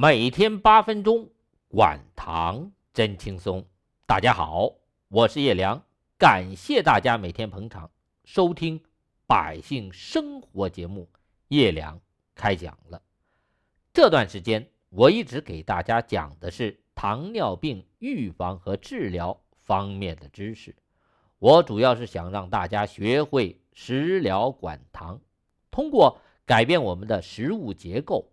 [0.00, 1.28] 每天八分钟，
[1.66, 3.66] 管糖真轻松。
[4.06, 4.72] 大家好，
[5.08, 5.82] 我是叶良，
[6.16, 7.90] 感谢大家每天捧场
[8.24, 8.80] 收听
[9.26, 11.10] 百姓生活节目。
[11.48, 12.00] 叶良
[12.36, 13.02] 开讲了。
[13.92, 20.76] 这段时间，我一直给大家讲的是糖尿病预防和治疗方面的知识。
[21.40, 25.20] 我主要是想让大家学会食疗管糖，
[25.72, 28.30] 通过改变我们的食物结构，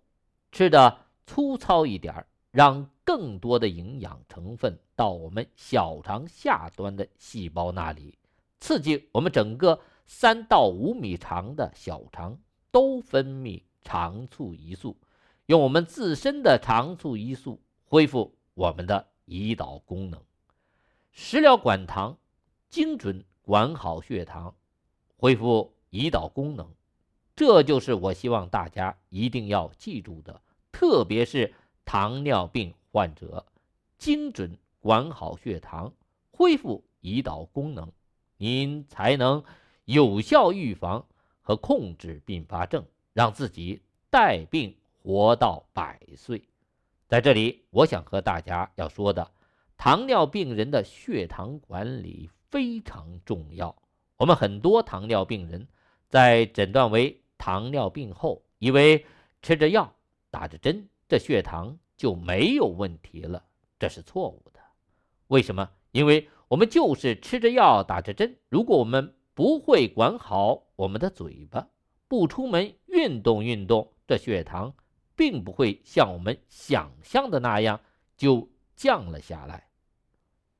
[0.52, 1.05] 吃的。
[1.26, 8.18] 粗糙一点让更多的营养成分到我们小肠下端的细胞那里，
[8.60, 12.40] 刺激我们整个三到五米长的小肠
[12.72, 14.98] 都分泌肠促胰素，
[15.48, 20.22] 用我们自身的肠促胰素恢复我们的胰岛功能。
[21.12, 22.18] 食疗管糖，
[22.70, 24.56] 精准管好血糖，
[25.18, 26.68] 恢复胰岛功能，
[27.36, 30.42] 这就是我希望大家一定要记住的。
[30.78, 31.54] 特别是
[31.86, 33.46] 糖尿病患者，
[33.98, 35.94] 精准管好血糖，
[36.32, 37.90] 恢复胰岛功能，
[38.36, 39.42] 您才能
[39.86, 41.06] 有效预防
[41.40, 46.44] 和控制并发症，让自己带病活到百岁。
[47.08, 49.32] 在这里，我想和大家要说的，
[49.78, 53.74] 糖尿病人的血糖管理非常重要。
[54.18, 55.70] 我们很多糖尿病人
[56.10, 59.06] 在诊断为糖尿病后，以为
[59.42, 59.95] 吃着药。
[60.36, 63.46] 打着针，这血糖就没有问题了，
[63.80, 64.60] 这是错误的。
[65.28, 65.70] 为什么？
[65.94, 68.38] 因为我们就是吃着药，打着针。
[68.50, 71.70] 如果我们不会管好我们的嘴巴，
[72.10, 74.74] 不出门运动运动，这血糖
[75.16, 77.80] 并不会像我们想象的那样
[78.18, 79.70] 就降了下来。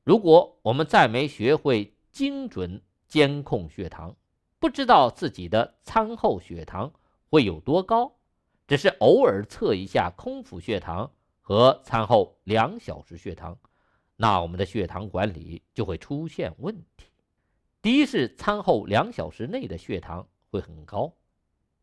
[0.04, 4.16] 如果我们再没学会精准监控血糖，
[4.58, 6.90] 不知道自己的餐后血糖
[7.28, 8.15] 会有多高。
[8.66, 13.56] 只是偶尔测一下空腹血糖和餐后两小时血糖，
[14.16, 17.06] 那我们的血糖管理就会出现问题。
[17.80, 21.12] 第一是餐后两小时内的血糖会很高，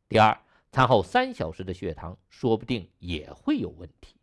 [0.09, 0.37] 第二
[0.71, 4.17] 餐后三小时的血糖说不定也会有问题。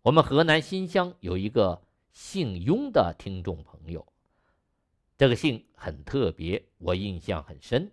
[0.00, 1.82] 我们河南新乡有一个
[2.12, 4.06] 姓雍的听众朋友，
[5.18, 7.92] 这个姓很特别，我印象很深，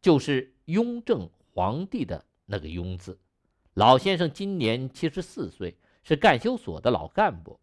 [0.00, 2.24] 就是雍正皇帝的。
[2.46, 3.18] 那个庸字，
[3.74, 7.58] 老先生今年七十四岁，是干休所的老干部。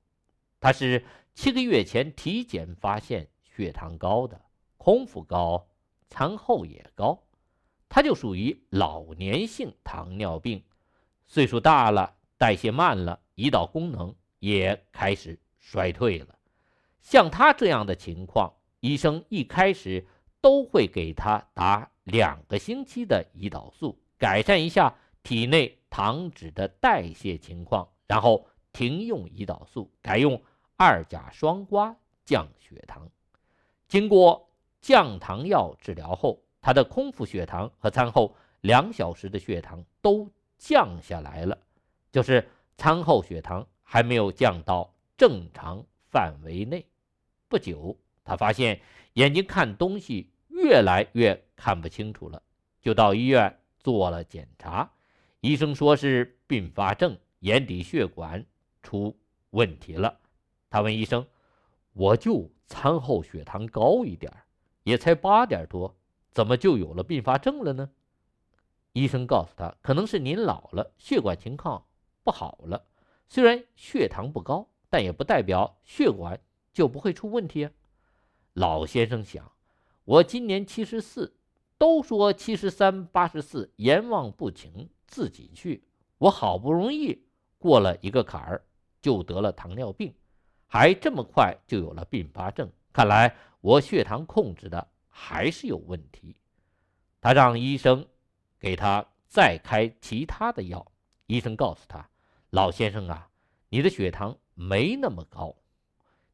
[0.59, 1.03] 他是
[1.33, 4.41] 七个月前体检发现血糖高的，
[4.77, 5.67] 空腹高，
[6.09, 7.23] 餐后也高，
[7.87, 10.63] 他就属于老年性糖尿病，
[11.27, 16.37] 岁数大了，代谢慢了，胰岛功能也开始衰退了。
[17.01, 20.07] 像他这样的情况，医生一开始
[20.41, 24.00] 都会给他打两个星期的胰岛素。
[24.21, 30.39] 改善一下体内糖脂的代谢情况，然后停用胰岛素，改用
[30.77, 33.09] 二甲双胍降血糖。
[33.87, 34.47] 经过
[34.79, 40.29] 降糖药治疗后，他的空腹血糖和餐后两小时的血糖都
[40.59, 41.57] 降下来了，
[42.11, 46.85] 就是餐后血糖还没有降到正常范围内。
[47.47, 48.79] 不久，他发现
[49.13, 52.39] 眼睛看东西越来越看不清楚了，
[52.83, 53.57] 就到医院。
[53.83, 54.91] 做了检查，
[55.39, 58.45] 医生说是并发症，眼底血管
[58.83, 59.17] 出
[59.49, 60.19] 问题了。
[60.69, 61.25] 他问医生
[61.93, 64.31] ：“我就餐后血糖高一点
[64.83, 65.95] 也才八点多，
[66.31, 67.89] 怎么就有了并发症了呢？”
[68.93, 71.85] 医生告诉他：“可能是您老了，血管情况
[72.23, 72.85] 不好了。
[73.27, 76.39] 虽然血糖不高，但也不代表血管
[76.71, 77.71] 就不会出问题啊。”
[78.53, 79.51] 老先生想
[80.05, 81.33] ：“我今年七十四。”
[81.81, 85.83] 都说七十三八十四，阎王不请自己去。
[86.19, 87.25] 我好不容易
[87.57, 88.63] 过了一个坎儿，
[89.01, 90.13] 就得了糖尿病，
[90.67, 92.71] 还这么快就有了并发症。
[92.93, 96.35] 看来我血糖控制的还是有问题。
[97.19, 98.05] 他让医生
[98.59, 100.85] 给他再开其他的药。
[101.25, 102.07] 医生告诉他
[102.51, 103.27] ：“老先生啊，
[103.69, 105.55] 你的血糖没那么高，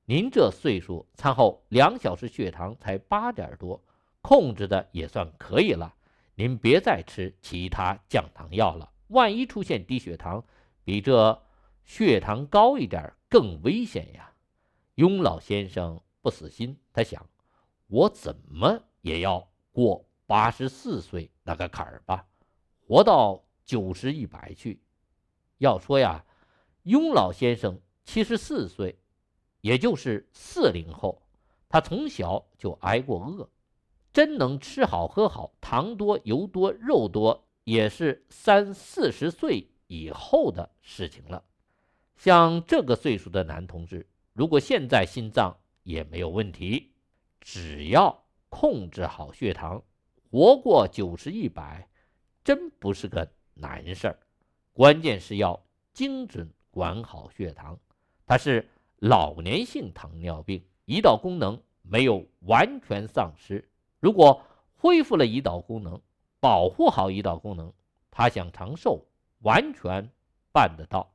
[0.03, 3.81] 您这岁数，餐后两小时血糖才八点多。”
[4.27, 5.95] 控制的也算可以了，
[6.35, 8.91] 您别再吃其他降糖药了。
[9.07, 10.43] 万一出现低血糖，
[10.83, 11.41] 比这
[11.85, 14.29] 血糖高一点更危险呀！
[14.95, 17.25] 雍老先生不死心，他想，
[17.87, 22.27] 我怎么也要过八十四岁那个坎儿吧，
[22.85, 24.81] 活到九十一百去。
[25.59, 26.25] 要说呀，
[26.83, 28.99] 雍老先生七十四岁，
[29.61, 31.21] 也就是四零后，
[31.69, 33.49] 他从小就挨过饿。
[34.17, 41.43] 真能吃好喝好，糖多油多肉多，也是三四十岁以后的事情了。
[42.15, 46.93] 像这个岁数的男同志，如果现在心脏也没有问题，
[47.39, 49.83] 只要控制好血糖，
[50.31, 51.87] 活过九十一百，
[52.43, 54.19] 真不是个难事儿。
[54.73, 55.63] 关键是要
[55.93, 57.79] 精准管好血糖。
[58.25, 58.67] 它是
[58.97, 63.69] 老年性糖尿病，胰岛功能没有完全丧失。
[63.99, 64.41] 如果
[64.75, 66.01] 恢复了胰岛功能，
[66.39, 67.73] 保护好胰岛功能，
[68.11, 69.05] 他想长寿
[69.39, 70.09] 完全
[70.51, 71.11] 办得到。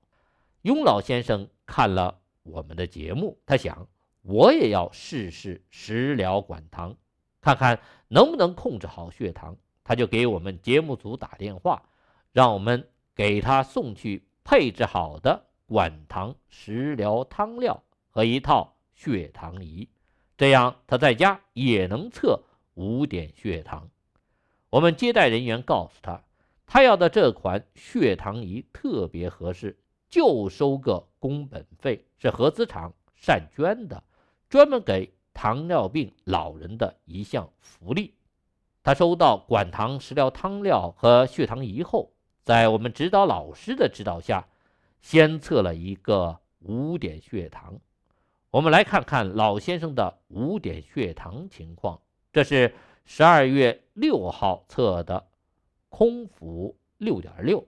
[0.63, 3.87] 雍老先生看了我们的节目，他想
[4.23, 6.97] 我也要试试食疗管糖，
[7.41, 9.57] 看看能不能控制好血糖。
[9.85, 11.83] 他就给我们节目组打电话，
[12.31, 19.89] 让我们给他送去配置好的管糖食疗汤料和一套血糖仪，
[20.37, 22.41] 这样他在家也能测
[22.75, 23.89] 五点血糖。
[24.71, 26.23] 我们接待人员告诉他，
[26.67, 29.79] 他要的这款血糖仪特别合适，
[30.09, 34.03] 就收个工本费，是合资厂善捐的，
[34.49, 38.15] 专门给糖尿病老人的一项福利。
[38.83, 44.49] 他收到管糖食疗汤料和血糖仪后，在我们指导老师的指导下，
[45.01, 47.79] 先测了一个五点血糖。
[48.51, 52.01] 我们来看看老先生的五点血糖情况，
[52.33, 52.75] 这是。
[53.05, 55.29] 十二月六号测的，
[55.89, 57.67] 空腹六点六，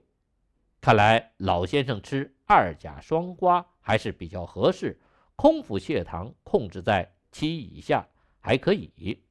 [0.79, 4.97] 看来老先生吃二甲双胍还是比较合适，
[5.35, 8.07] 空腹血糖控制在七以下
[8.39, 9.21] 还可以。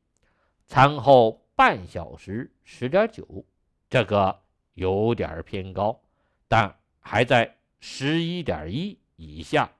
[0.66, 3.46] 餐后半小时十点九，
[3.88, 4.42] 这个
[4.75, 5.98] 有点偏高，
[6.46, 9.72] 但还在十一点一以下。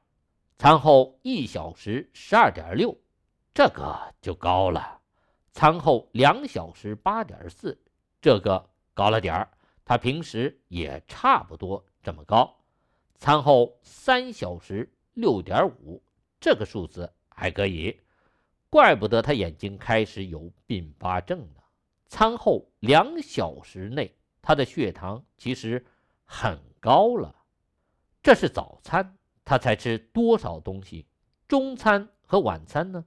[0.57, 2.97] 餐后一小时十二点六，
[3.53, 5.03] 这个就高了。
[5.55, 7.81] 餐后两小时八点四，
[8.21, 9.49] 这个高了点儿，
[9.85, 12.53] 他平时也差不多这么高。
[13.19, 16.03] 餐后三小时六点五，
[16.41, 18.01] 这个数字还可以，
[18.69, 21.61] 怪不得他眼睛开始有并发症呢。
[22.09, 24.13] 餐后两小时内，
[24.43, 25.87] 他的血糖其实
[26.25, 27.33] 很高了。
[28.21, 31.07] 这是早餐，他才吃多少东西？
[31.47, 33.05] 中餐和晚餐呢？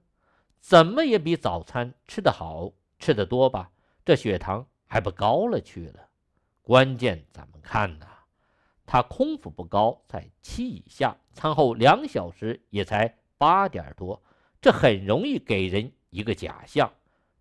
[0.60, 3.70] 怎么也比早餐吃得好，吃得多吧？
[4.04, 6.08] 这血糖还不高了去了。
[6.62, 8.06] 关键咱们看呐，
[8.84, 14.22] 他空腹不高，在七以下，餐后两小时也才八点多，
[14.60, 16.92] 这很容易给人一个假象，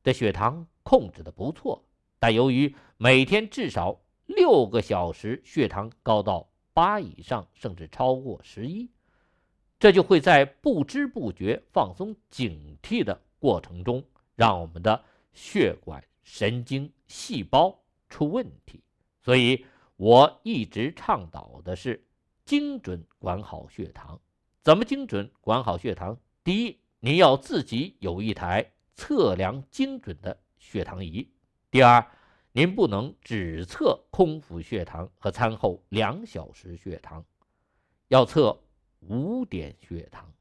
[0.03, 1.83] 这血糖控制的不错。
[2.19, 8.89] 但由于每天至少六个小时血糖高到八以上，甚至超过十一。
[9.79, 14.03] 这就会在不知不觉放松警惕的过程中，
[14.35, 15.03] 让我们的
[15.33, 17.79] 血管、神经细胞
[18.09, 18.81] 出问题。
[19.21, 19.63] 所以，
[19.95, 22.03] 我一直倡导的是
[22.43, 24.19] 精准管好血糖。
[24.63, 26.17] 怎么精准管好血糖？
[26.43, 31.27] 第一，您要自己有一台测量精准的血糖仪；
[31.69, 32.03] 第二，
[32.51, 37.23] 您不能只测空腹血糖和餐后两小时血糖，
[38.07, 38.59] 要测。
[39.01, 40.33] 五点血糖，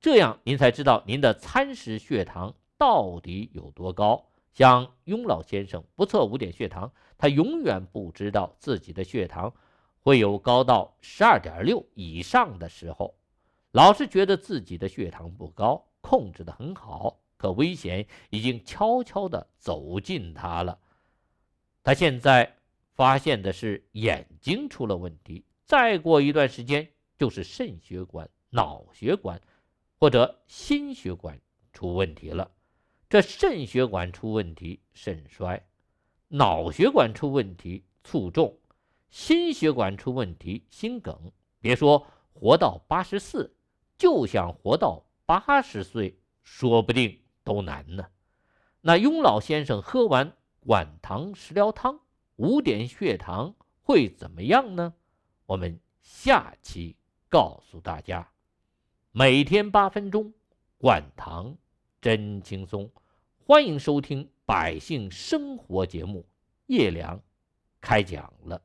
[0.00, 4.28] 这样您才知道您的餐时血糖到底有多高。
[4.52, 9.54] 像雍老先生不测五点血糖，他永远不知道自己的血糖
[10.00, 13.14] 会有高到十二点六以上的时候，
[13.70, 20.78] 老是觉得自己的血糖不高，控制的很好，可危险已经悄悄的走近他了。
[21.82, 22.58] 他现在
[22.94, 26.91] 发现的是眼睛出了问题，再过一段时间。
[27.22, 29.40] 就是肾血管、脑血管
[29.96, 31.40] 或者心血管
[31.72, 32.50] 出问题了。
[33.08, 35.56] 这肾血管出问题，肾衰；
[36.26, 38.52] 脑血管出问题，卒中；
[39.08, 41.30] 心血管出问题，心梗。
[41.60, 43.54] 别说活到八十四，
[43.96, 48.04] 就想活到八十岁，说不定都难呢。
[48.80, 52.00] 那雍老先生喝完管糖食疗汤，
[52.34, 54.94] 五点血糖会怎么样呢？
[55.46, 56.96] 我们下期。
[57.32, 58.28] 告诉大家，
[59.10, 60.34] 每天八分钟，
[60.76, 61.56] 管糖
[61.98, 62.90] 真轻松。
[63.46, 66.26] 欢迎收听《百姓生活》节目，
[66.66, 67.18] 叶良
[67.80, 68.60] 开讲了。